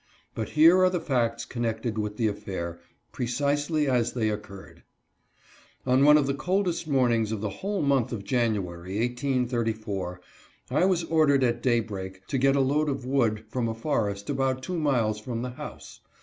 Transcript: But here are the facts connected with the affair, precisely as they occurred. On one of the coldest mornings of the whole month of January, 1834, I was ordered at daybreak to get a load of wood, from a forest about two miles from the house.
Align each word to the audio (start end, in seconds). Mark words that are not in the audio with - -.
But 0.33 0.49
here 0.57 0.79
are 0.79 0.89
the 0.89 0.99
facts 0.99 1.45
connected 1.45 1.99
with 1.99 2.17
the 2.17 2.27
affair, 2.27 2.79
precisely 3.11 3.87
as 3.87 4.13
they 4.13 4.29
occurred. 4.31 4.81
On 5.85 6.03
one 6.03 6.17
of 6.17 6.25
the 6.25 6.33
coldest 6.33 6.87
mornings 6.87 7.31
of 7.31 7.39
the 7.39 7.51
whole 7.61 7.83
month 7.83 8.11
of 8.11 8.23
January, 8.23 8.97
1834, 8.97 10.19
I 10.71 10.85
was 10.85 11.03
ordered 11.03 11.43
at 11.43 11.61
daybreak 11.61 12.25
to 12.29 12.39
get 12.39 12.55
a 12.55 12.61
load 12.61 12.89
of 12.89 13.05
wood, 13.05 13.45
from 13.47 13.69
a 13.69 13.75
forest 13.75 14.27
about 14.27 14.63
two 14.63 14.79
miles 14.79 15.19
from 15.19 15.43
the 15.43 15.51
house. 15.51 15.99